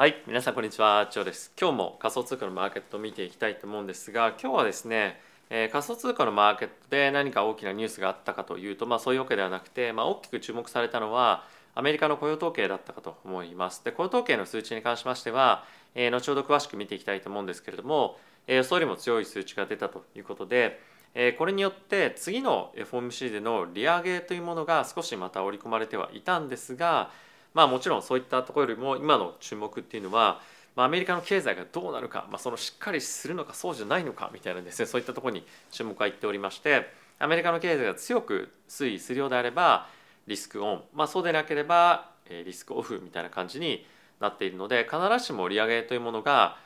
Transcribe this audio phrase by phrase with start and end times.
[0.00, 1.08] はい皆さんこんにちは。
[1.10, 1.52] チョウです。
[1.60, 5.20] 今日も仮想通貨のマーケットを見ていきたいと思うんですが今日はですね、
[5.50, 11.44] えー、仮想通貨のマーケットで何か大きなニュースがあったかというとまあそういうわけではなくて、まあ、大きく注目されたのは
[11.74, 13.84] アメリカの雇用統計だったかと思います。
[13.84, 20.80] で雇用統計の数値に関しましては、えー、後ほど詳しく見ていきたいと思うんですけれども、えー、予想よりも強い数値が出たということで
[21.14, 27.10] えこれによって次の FOMC での利上げというものが少しまた織り込まれてはいたんですが
[27.54, 30.40] まあもちろんそういったところよりも今の注目っていうのは、
[30.76, 36.86] まあ、アメリカの経済がどうなるか、まあ、そのしっかりするのかそうじゃないのかみたいなですねそういったところに注目がいっておりまして
[37.18, 39.88] アメリカの経済が強く推移するようであれば
[40.26, 43.84] リスクオン、まあ、そうでなければリスクオフみたいな感じに
[44.20, 46.56] なっているので必ずしも利上げというものが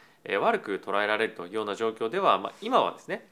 [0.41, 3.27] 悪く捉えられるというような状況では、まあ、今はですね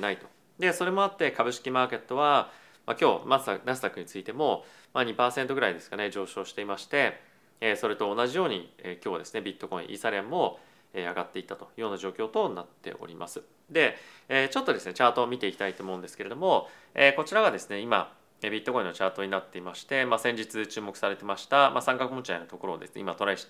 [0.00, 0.26] ないと。
[0.58, 2.50] でそれもあって株式マーケットは
[2.86, 3.40] まあ、今日ナ
[3.76, 7.20] スダックについても、まあ、2%ぐらいですかね上昇していまして、
[7.60, 10.60] えー、それと同じように、えー、今日はですねビットコインイーサリアムも、
[10.94, 13.42] えー、上がっていったというような状況となっております。
[13.70, 13.96] で、
[14.28, 23.48] えー、ちょっとですねチャートを見ていきたいと思うんですけれども、えー、こちらがですね今ビットコインのチャートになっていまして、まあ、先日注目されてました、まあ、三角持ち合いのところをですね今トライし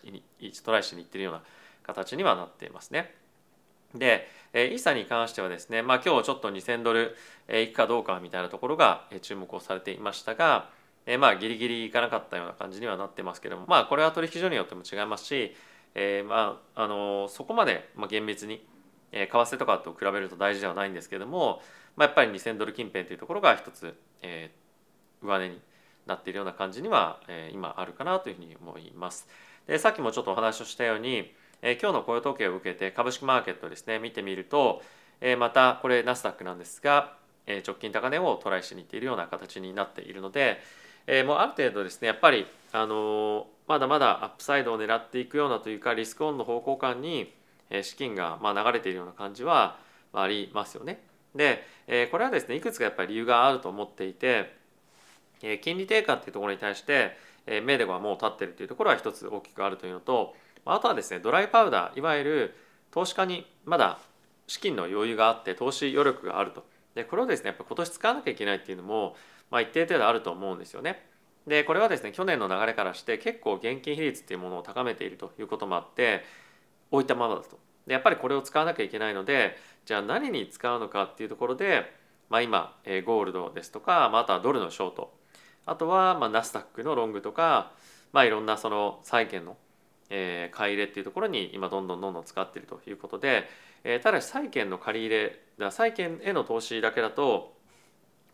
[0.64, 1.42] トライしにいってるような
[1.82, 3.25] 形にはなっていますね。
[3.98, 7.14] で、イーサに関してはですね、まあ、今日ちょっと2000ドル
[7.48, 10.70] いくかどうかみたいなところが注目をされていましたが、
[11.06, 15.54] えまあギリギリいかなかったような感じにはなってますけどもまあこれは取引所によっても違いますし、
[15.94, 18.66] えー、まああのそこまでまあ厳密に
[19.12, 21.62] 為替とかと比べると大事ではないんですけども、
[21.96, 25.60] まあ、やっぱり2000ドル近辺というところが一つ、えー、上値に
[26.06, 29.28] なっているような感じには、えー、今あるかなというふうに思います。
[29.66, 34.82] でさっきもちょっとお話をしたようにえ今日の雇用統計を受けて株式マーケットですね見てみると、
[35.20, 37.14] えまたこれナスダックなんですが、
[37.46, 40.58] え直近高値をトライしにいっているような形になっているので、
[41.06, 47.32] えもうある程度ですねやっぱり、あのまだまだアップサイドを狙っていくようなというかリスクオンの方向感に
[47.82, 49.78] 資金がま流れているような感じは
[50.12, 51.00] ありますよね。
[51.34, 51.62] で
[52.10, 54.54] これはですねいくつかやっぱり理由があると思っていて
[55.62, 57.16] 金利低下っていうところに対して
[57.64, 60.34] 目ではもう立ってるというところは一つ大きくあるというのと
[60.66, 62.54] あとはですねドライパウダーいわゆる
[62.90, 63.98] 投資家にまだ
[64.46, 69.16] 資金の余裕があって投資余力があるとでこれをですねやっぱ今年使わなきゃいけないっていうのも、
[69.50, 71.04] まあ、一定程度あると思うんですよね。
[71.46, 76.24] でこれはですね去年の流れからして結構現金比率っていうものを高めているということもあって
[76.90, 77.58] 置いたままだと。
[77.86, 81.92] でやっぱりこれを使わなきゃいけないのでじゃあ何に使うのかっていうところで、
[82.30, 85.14] まあ、今ゴールドですとか、まあ、あとはドルのショート
[85.66, 87.72] あとはまあナスダックのロングとか、
[88.12, 89.56] まあ、いろんなその債券の
[90.10, 93.48] えー、買い入れっていうところに今どんどんどんどん使っているということで、
[93.84, 97.54] えー、ただし債券の借り入れだ債券への投資だけだと、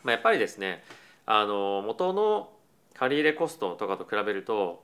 [0.03, 0.83] まあ、やっぱりですね
[1.25, 2.49] あの元の
[2.93, 4.83] 借り入れコストとかと比べると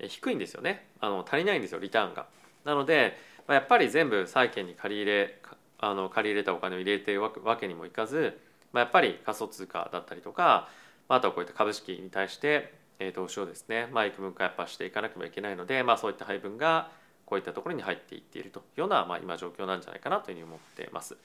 [0.00, 2.26] 低いんですよねあの足りないんですよリターンが。
[2.64, 3.16] なので、
[3.46, 5.40] まあ、やっぱり全部債券に借り入れ
[5.78, 8.40] あの借り入れたお金を入れてるわけにもいかず、
[8.72, 10.68] まあ、やっぱり仮想通貨だったりとか
[11.08, 12.74] まあとはこういった株式に対して
[13.14, 16.90] 投資をですね、まあ、幾分かやっぱしていかなければいけないので、まあ、そういった配分が
[17.26, 21.16] こういったところに入っていっているというような、まあ、今状況なんじゃないかなというふうに思ってます。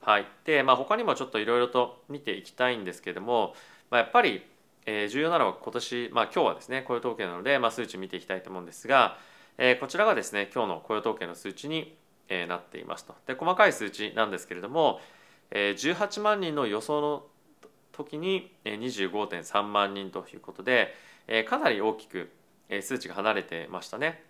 [0.00, 3.54] はい、で、まあ、他にもちょっといろいろと見ていきたいんですけれども、
[3.90, 4.42] まあ、やっぱり、
[4.84, 9.16] 重要なのは今年、まあ、今日はですね雇用統計なので、まあ、数値見ていきたいと思うんですが、
[9.58, 11.96] えー、こちらがですね今日の雇用統計の数値に、
[12.48, 13.14] なっていますと。
[13.26, 15.00] で細かい数値なんですけれども、
[15.50, 17.26] 18万人の予想の
[17.92, 20.94] 時に25.3万人ということで、
[21.26, 22.30] えかなり大きく
[22.80, 24.22] 数値が離れてましたね。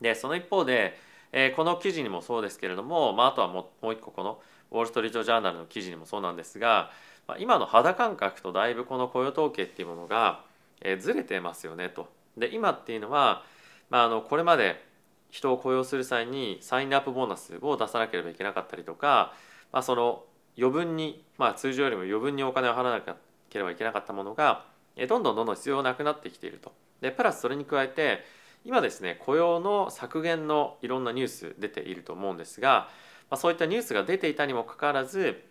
[0.00, 0.98] でその一方で、
[1.32, 4.40] えこの記事にもそうですけれども、まあ、あとはもう一個この
[4.70, 6.90] ウォール・ストリート・ジャーナルの記事にもそうなんですが、
[7.26, 10.44] まあ、今の肌感覚とだいぶこの雇用統計っていうものが、
[10.80, 12.08] えずれてますよねと。
[12.36, 13.44] で今っていうのは、
[13.90, 14.84] まあ、あのこれまで
[15.30, 19.32] 人を雇用する際にサインアップボーナスを出さなければいけなかったりとか、
[19.72, 20.24] まあ、その
[20.58, 23.16] 余分に、まあ、通常よりも余分にお金を払わな
[23.50, 24.64] ければいけなかったものが
[25.08, 26.72] どんどんどんどん必要なくなってきていると。
[27.00, 28.24] でプラスそれに加えて
[28.64, 32.88] 今ですね雇用の削減のいろんなニュース出ていると思うんですが、
[33.30, 35.42] まあ、そういったニュースが出ていたにもかかわらず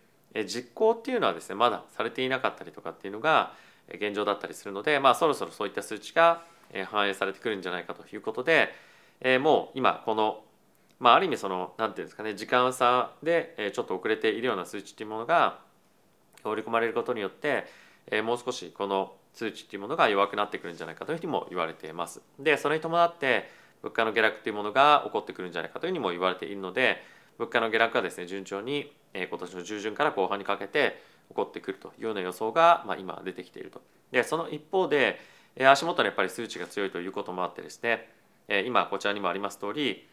[0.46, 3.52] 実行っていうのはですねまだされていなかったりとかっていうのが
[3.88, 6.42] 現状だったりするので、まあ、そろそろそういった数値が
[6.90, 8.70] 反映されてくるんじゃないかということで、
[9.20, 10.42] え、もう今この、
[11.00, 15.58] まあ、ある意味その何て言うんですかね時間差でちょっと遅れているような数値っていうものが
[16.44, 17.66] 織り込まれることによって、
[18.22, 22.22] もう少しこの数値っていうものが弱くなってくるんじゃないかというふうにも言われています。
[22.38, 23.48] でそれに伴って
[23.82, 27.02] 物価の下落っていうものが起こってくるんじゃないかというふうにも言われているので
[27.38, 33.82] 物価の下落がですね順調に今年の中旬から後半にかけて起こってくるというような予想が、まあ、今出てきていると。
[34.10, 35.18] でその一方で
[35.60, 38.08] 足元にやっぱり数値が強いということもあってですね、
[38.66, 40.08] 今こちらにもあります通り、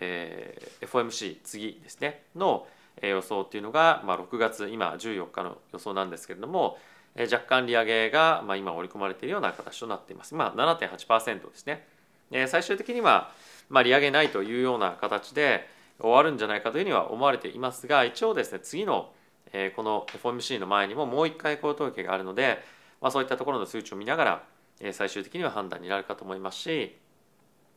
[0.00, 2.66] えー、FOMC 次ですねの
[3.00, 6.78] 予想っていうのが、まあ、6月今14日の予想なんですけれども、
[7.14, 10.34] えー、若干利上げが、まあ、今織り込まれているような形となっています。
[10.34, 11.86] まあ、7.8%ですね。
[12.30, 13.30] えー、最終的には、
[13.68, 15.68] まあ、利上げないというような形で
[15.98, 19.12] 終わるんじゃないかというふうには思われていますが一応ですね次の、
[19.52, 22.58] えー、この FOMC の前にももう一回雇用統計があるので、
[23.00, 24.44] まあ、そういったところの数値を見ながら、
[24.80, 26.98] えー、最終的には判断になるかと思いますし、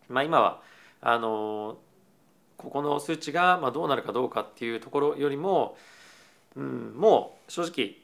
[0.07, 0.61] まあ、今は
[1.01, 1.77] あの
[2.57, 5.77] ここの数値がまあどうなるかどうかっていうところよりも、
[6.55, 7.97] うん、もう正直、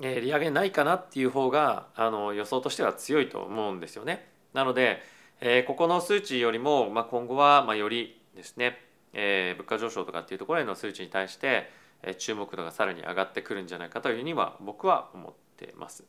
[0.00, 4.28] えー、利上げないかなっていう方があの予想としては強いと思うんですよね。
[4.52, 5.02] なので、
[5.40, 8.78] えー、ここの数値よりも、まあ、今後はまあよりですね、
[9.12, 11.70] えー、物価上昇とかっていうところへの数値に対して、
[12.02, 16.04] えー、注目度がさらに上がってくるんじゃないかというふうには僕は思ってます。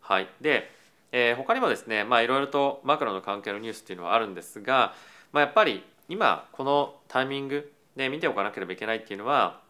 [0.00, 0.70] はい、で、
[1.12, 4.94] えー、他にもですねまあいろいろとマクロの関係のニュースっていうのはあるんですが、
[5.32, 9.60] まあ、やっぱり今このタイミングで見ておかなければいけないっていうのは、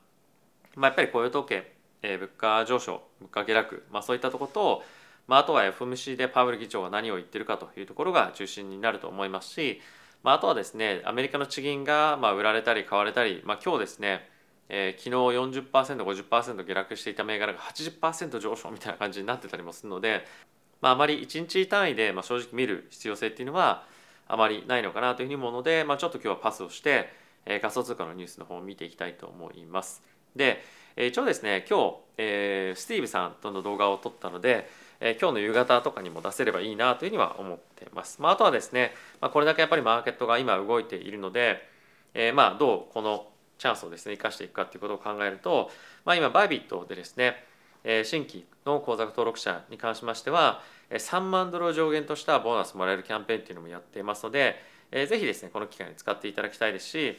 [0.77, 1.73] まあ、やっぱり雇用統計、
[2.03, 4.83] えー、物価上昇物価下落、まあ、そういったとこと、
[5.27, 9.81] まあ、あとは FMC でパウエル議長が何を言ってるかというところが中心になると思いますし、
[10.23, 14.29] まあ、あとはですねアメリカの地銀がまあ売られたり買われたり、まあ、今日ですね
[14.69, 20.25] えー、昨日 40%50% 下落していた銘柄が80%上昇みたいな感じになってたりもするので、
[20.81, 23.85] まあ、あまり1日単位で、まあ、正直見る必要性っていうのは
[24.27, 27.09] あまりないのかなというふうに思うので、まあ、ちょっと今日はパスをして、
[27.47, 30.03] えー、仮想通貨のニュースの方を見ていきたいと思います。
[30.35, 30.63] で、
[30.97, 34.69] えー、一応ですね今日、えー、スティーブさんとの動画を撮ったので、
[35.01, 38.21] えー、今日の夕方とかにも出せればいいなというふうには思っています。
[38.21, 41.69] まあ、あとはですね、まあ、これだけやっぱりマーケットが今動いているので、
[42.15, 43.27] えー、まあどうこの
[43.59, 45.71] チャンスをですね生かしていくかということを考えると、
[46.05, 47.45] まあ、今 Bybit でですね、
[47.85, 54.57] えー、新規の口座登録者に関しましては3万ドルを上限としたボーナスもらえるキャンペーンっていうのもやっていますので、
[54.91, 57.19] えー、ぜひですねこの機会に使っていただきたいですし、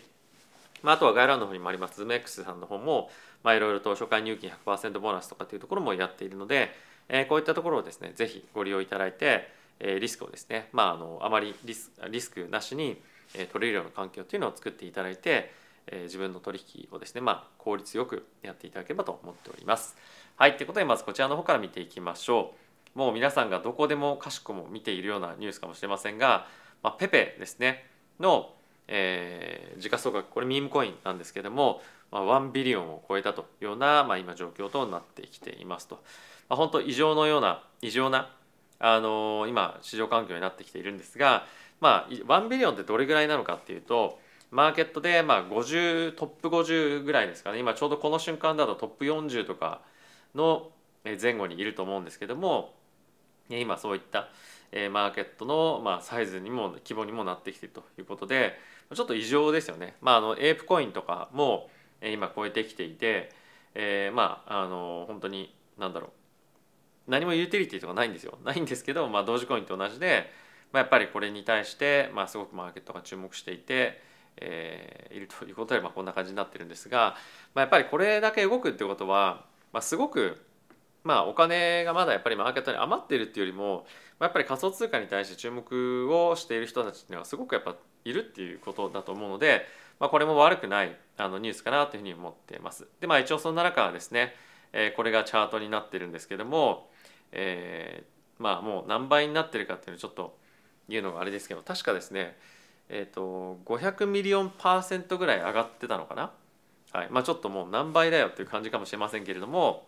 [0.83, 3.09] まあ、あとは概要欄の方にもありますズーム X さんの方も
[3.45, 6.71] まあ、いろいろと初回入金100%ボーナスとかっていうところもやっているので、
[7.07, 9.47] えー、こういったところをですねぜひご利用いただいて、
[9.79, 12.99] えー、リスクをですね、まあ、あのあまりリスリスクなしに、
[13.35, 15.53] え、取れるような環境っていうのを作っていただいて、
[15.85, 19.95] え、自分の取引をですね、まあ、効率よくやっていただければと思っております。
[20.37, 22.64] はい、ということでまずこちらの方から見ていきましょう。
[22.95, 26.47] もう皆さんがどこでもかしこも見ているようなニュースかもしれませんが、
[26.81, 27.85] まあ、ペペですね
[28.19, 28.53] の、
[28.87, 31.81] えー、時価総額これミームコインなんですけども
[32.11, 35.95] まあ、1ビリオンを超えたというような、まあ、今状況となってきていますと、
[36.47, 38.29] まあ、本当異常のような異常な
[38.79, 41.45] あのー、今市場環境になってきているんですが、
[41.81, 44.19] まあ、1ビリオンってどれぐらいなのかっていうと
[44.51, 47.59] マーケットでまあ50トップ50ぐらいですかね。
[47.59, 49.81] 今ちょうどこの瞬間だとトップ40とか
[50.35, 50.69] の
[51.21, 52.73] 前後にいると思うんですけども
[53.49, 54.29] 今そういった
[54.71, 58.57] えマーケットのまあサイズにも規模にもなってきているということで
[58.93, 59.95] ちょっと異常ですよね。
[60.01, 61.69] まあ、あのエープコインとかも
[62.03, 63.31] 今超えてきていて、
[63.73, 66.11] えー、まああの本当に何だろう
[67.07, 70.31] 何もユーティリティとかないんですよないんですけど、まあ、同時コインと同じで、
[70.71, 74.01] まあ、やっぱりこれに対して、まあ、すごくマーケットが注目していて、
[74.37, 77.15] えー、いるということで、まあ、こんな感じになってるんですが、
[77.53, 80.43] まあ、やっぱりこれだけ動くってことは、まあ、すごく
[81.05, 83.85] まあお金がまだやっぱりマーケットに余ってるっていうよりも
[84.19, 89.65] やっぱり仮想通貨に対して注目をしている人たちっていうのはすごくやっぱいるっていうことだと思うので、
[89.99, 92.87] まあ、これも悪くないあのニュースかなというふうに思っています。
[92.99, 94.33] でまあ一応そんな中はですね、
[94.73, 96.89] えー、これがチャートになってるんですけども、
[97.31, 100.35] えー、まあもう何倍になってるかっていうのをちょっと
[100.89, 102.35] 言うのがあれですけど確かですね
[102.89, 106.31] えっ、ー、と500ミリオンパーセントぐらい上がってたのかな。
[106.91, 109.85] はいまあ、ちょっともう何倍だよっていう感じかもしれませんけれども、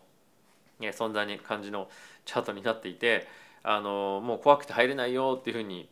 [0.80, 1.90] ね、そんなに感じの
[2.26, 3.28] チャートになっていて
[3.64, 5.90] あのもう怖くて入れないよっていうふうに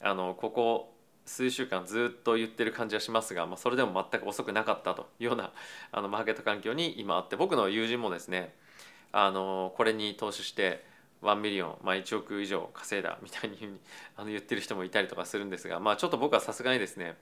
[0.00, 0.92] あのここ
[1.24, 5.52] 数週間ずっと言ってる感じはしますが、まあ、それでも全く遅くなかったというような
[5.92, 8.54] あのマーケット環境に今あって僕の友人もですね
[9.12, 10.84] あのこれに投資して
[11.22, 13.56] 1ミリオン、まあ、1億以上稼いだみたいに
[14.16, 17.16] あの言ってる人もいたりとかするんですが、まあ、ちょっと僕はさすがにですね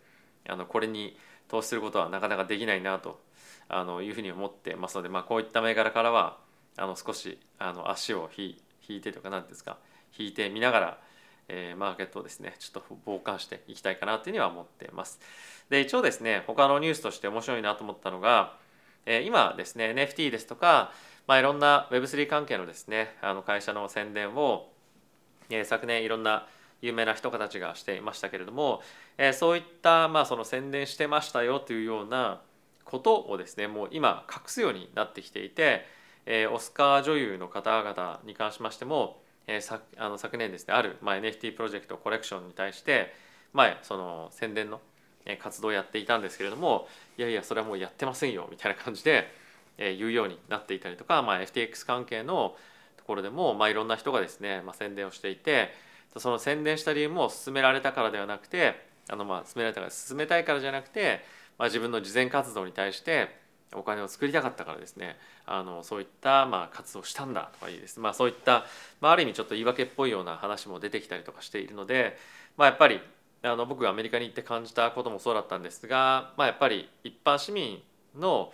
[0.48, 3.20] あのこれに投資することはなかなかできないなと
[3.68, 6.38] あのいうふうに思ってますので、まあ、こういった銘柄からは
[6.80, 8.56] あの少しあの足を引
[8.88, 9.78] いてとか何ですか
[10.18, 10.98] 引いてみながら
[11.52, 15.18] えー、マーケットをですねちょっと傍観していきたいかなというふうには思っています。
[15.68, 18.56] で一応ですね他のニュースとして面白いなと思ったのが、
[19.04, 20.92] えー、今ですね NFT ですとか、
[21.26, 24.68] まあ、いろんな Web3 関係のですねあの会社の宣伝を、
[25.48, 26.46] えー、昨年いろんな
[26.82, 28.80] 有名な人たちがしていましたけれども、
[29.18, 32.40] えー、そういった、まあ、その宣伝してましたよというような
[32.84, 35.84] ことをですねもう今隠すようになってきていて、
[36.26, 43.12] えー、オスカー女優の方々に関しましてもえー、さあの昨年ですねある、まあ、NFT プロジェクトコレクションに対して、
[43.52, 44.80] 前その宣伝の
[45.40, 46.86] 活動をやっていたんですけれども
[47.18, 49.28] いやいやそれはもうやってませんよみたいな感じで
[49.76, 52.54] 言うようになっていたりとか、まあ、FTX 関係の
[52.96, 55.70] ところでも、まあ、いろんな人がですね、まあ、宣伝をしていて
[56.16, 61.24] その宣伝した理由も進められたからではなくてあのまあ進められたから進めたいからじゃなくて、
[61.58, 63.28] まあ、自分の慈善活動に対して
[63.74, 65.16] お金を作りたかったからですね。
[65.46, 68.64] あのそういったまあ活動したんだとかいいです、まあ、そういった、
[69.00, 72.16] まあ、ある意味ちょっと言い訳っぽいような話も出てきたりとかしているので、
[72.56, 73.00] まあ、やっぱり
[73.42, 77.80] あの僕がアメリカに行って感じたこともそうだったんですが、まあ、やっぱり一般市民
[78.18, 78.52] の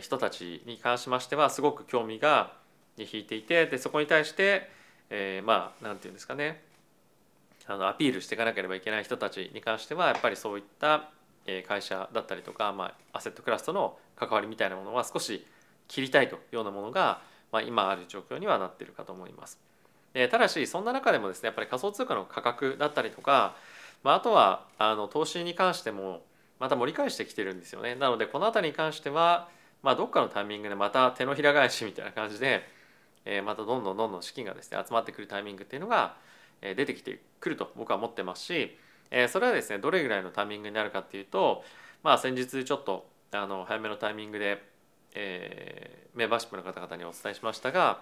[0.00, 2.52] 人たちに関しましてはすごく興味が
[2.96, 4.70] 引いていてでそこに対して、
[5.10, 6.62] えー、まあ何て言うんですかね。
[7.68, 11.10] あのアピールしていかなければいけない人たちに関してはやっぱりそういった
[11.66, 15.46] 会社だったりとか、まあ、アセットクラスとの関わりみたいなものは少し
[15.88, 17.20] 切りたいというようなものが、
[17.52, 19.58] まあ、今ある状況にはなっているかと思います。
[20.30, 23.54] ただしそんな中でもですねやっぱり仮想通貨の価格だったりとか、
[24.02, 26.22] まあ、あとはあの投資に関しても
[26.58, 27.94] また盛り返してきてるんですよね。
[27.94, 29.48] なのでこの辺りに関しては、
[29.82, 32.62] まあ、どっかのタイミングでまた手のひら返しみたいな感じで、
[33.26, 36.16] えまたどんどんどんどん資金がですね集まってくるタイミングっていうのが
[36.62, 38.78] 出てきてくると僕は思ってますし
[39.10, 41.64] えそれはですねどれぐらいのタイミングになるかっていうと
[42.02, 44.62] まあ先日ちょっとあの早めのタイミングで、
[45.14, 48.00] えー、メンバーシップの方々にお伝えしましたが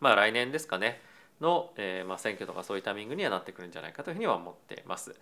[0.00, 1.00] まあ来年ですかね
[1.40, 5.14] の、えーまあ、選挙とかそういうタイミングにはなってくるんじゃないかというふうには思っています。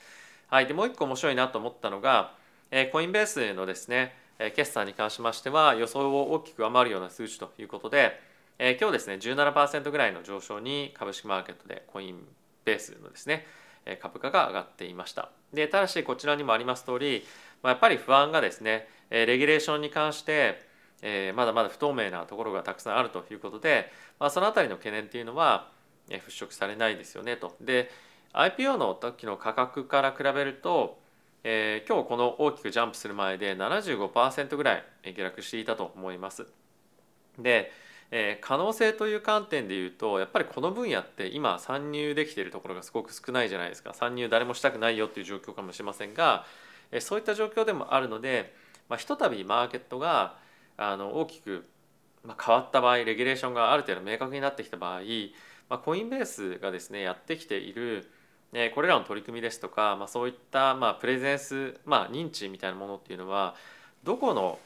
[0.49, 2.33] はい、でもう一個面白いなと思ったのが、
[2.71, 8.21] えー、コインベースのですねえ決算に関しましては予想を大きく上回るような数値ということで、
[8.59, 12.25] え、今日ですね17%ぐらいの上昇に株式マーケットでコイン
[12.65, 13.47] ベースのですね
[14.01, 17.25] 株価が上がっていましたでただしこちらにもあります通り、
[17.63, 20.61] まあ、やっぱり不安がですねレギュレーションに関して、
[21.35, 25.71] まだまだ不透明なところがたくさんあるということで、まあ、その辺りの懸念っていうのは
[26.11, 27.57] 払拭されないですよねと。
[27.61, 27.91] で
[28.35, 30.99] IPO の時の価格から比べると、
[31.45, 36.47] えー、今日この大きくジャンプする前で75%ぐらい下落していたと思います。
[37.39, 37.73] で
[38.11, 43.93] えー、可能性という観点で言うとやっぱりこの分野って今参入できているところがすごく少ないじゃないですか。
[43.95, 46.47] 参入誰もしたくないよっていう状況かもしれませんが、
[46.91, 48.55] えー、そういった状況でもあるので、
[48.89, 50.37] まあ、ひとたびマーケットが
[50.77, 51.67] あの大きく、
[52.25, 55.01] まあ、変わった場合レギュレーションがある程度明確になってきた場合、
[55.69, 58.11] まあ、コインベースがですねやってきている
[58.53, 63.55] えこれらの取り組みですとか、まあ、そういった、まあ、プレゼンス、まあ、認知みたいなものっていうのは
[64.05, 64.59] どこの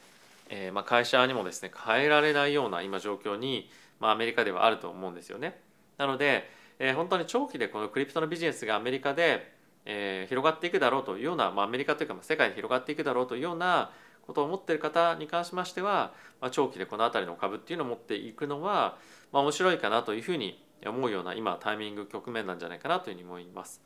[0.49, 3.69] えー、まあ、会社にもですね変えられないような今状況に、
[3.99, 5.59] まあ、アメリカではあると思うんですよね。
[5.97, 9.53] なので、えー、本当に長期でこのクリプトのビジネスがアメリカで、
[9.85, 13.91] えー、広がっていくだろうというような、まあ、アメリカというか世界で広がっていくだろうというような
[14.25, 18.97] ことを思っている方に関しましては、まあ、長期でこの辺りの株っていうのを持っていくのは、
[19.31, 23.81] まあ、面白いかなというふうに思うような今タイミング局面なんじゃないかなというふうに思います。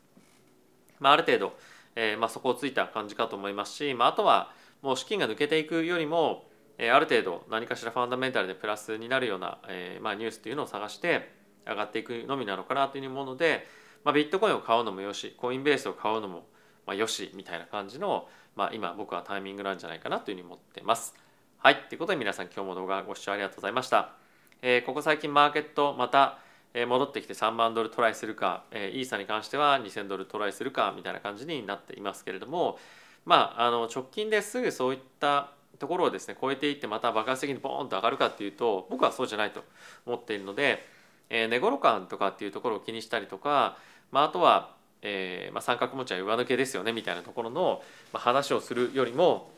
[1.00, 1.56] まあ、ある程度、
[1.94, 11.28] えーまあ、そこをついた感じかと思いますし、まあ、あとはもう資金が抜けていくよりもえある程度何かしらファンダメンタルでプラスになるような、えまあ、ニュースというのを探して
[11.66, 13.66] 上がっていくのみなのかなというもので、
[14.04, 16.46] まあ、ビットコインを買うのもよしコインベースを買うのも
[16.86, 21.14] まあよしみたいな感じの、まあ、今僕はタイミングなんじゃないかなというふうに思ってます。
[21.58, 21.76] はい。
[21.88, 24.14] ということで皆さん今日も動画ご視聴ありがとうございました。
[24.62, 26.38] えー、ここ最近マーケットまた
[26.74, 32.78] 戻ってきて3万ドルトライするか、えー、イーサに関しては2000ドルトライするかみたいな感じになっていますけれども
[33.24, 39.64] まああの直近ですぐそういったところをですね超えていってまた爆発的にボーンと上がるかっていうと僕はそうじゃないと
[40.06, 40.84] 思っているので、
[41.30, 43.76] えー、値頃感とかっていうところを気にしたりとか、
[44.10, 47.82] まあ、あとは、えーまあ、三角持ちは上抜けですよねみたいなところの、
[48.12, 49.50] まあ、話をするよりも、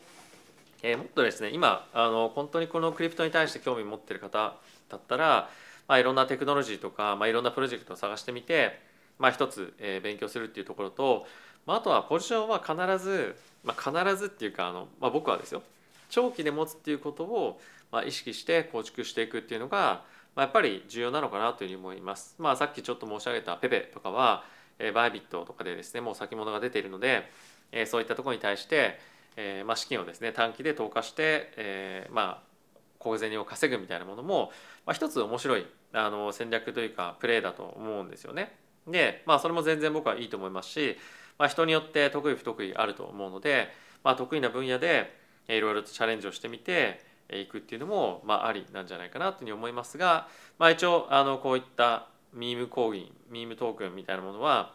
[0.83, 4.55] えー、もっとですね今あの本当にこのクリプトに対して興味持ってる方
[4.89, 5.49] だったら、
[5.87, 8.79] まあ、いろんなテクノロジーとか、まあ、いろんなプロジェクトを探してみて、
[9.17, 11.25] まあ、一つ、えー、勉強するっていうところと、
[11.65, 15.61] まあ、あとはポジションは必ず、まあ、必ずっていうかあの、まあ、僕はですよ
[16.09, 17.59] 長期で持つっていうことを、
[17.91, 20.03] まあ、意識して構築していくっていうのが、
[20.35, 22.35] まあ、やっぱり重要なのかなというふうに思います。
[22.37, 24.43] まあ、さっきちょっと申し上げたペペとかは、
[24.77, 27.29] えー、バイビットとかでですねもう先物が出ているので、
[27.71, 28.99] えー、そういったところに対して、
[29.37, 32.51] えーまあ、資金をですね短期で投下して、えー、まあ
[32.99, 34.51] 小銭を稼ぐみたいなものも、
[34.85, 38.55] まあ、一つ面白いあの戦略というかプレーだと思うんですよね。
[38.87, 40.97] でまあそれも全然僕はいいと思いますし、
[41.37, 43.69] まあ、人によって得意不得意あると思うので、
[44.03, 45.15] まあ、得意な分野で
[45.47, 50.27] いろいろとチャレンジをしてみていくっていうのも、まあ、ありなんじゃないかなというふうに思いますが、
[50.59, 54.73] まあ、一応あのこういったミームコインミームトークンみたいなものは、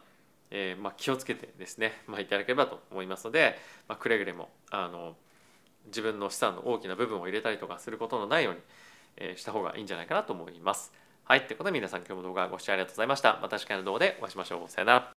[0.51, 5.15] えーまあ、気をつけてですね、まあ、いただければと思いますので、まあ、くれぐれもあの
[5.87, 8.59] 自分の資産の大きな部分を入れたりとかすることのないように、
[9.17, 10.91] えー、した方がいいんじゃないかなと思います。
[11.23, 11.45] はい。
[11.45, 13.39] ということで皆さん今日も動画ご視聴ありがとうございました。
[13.41, 14.69] また次回の動画でお会いしましょう。
[14.69, 15.16] さよなら。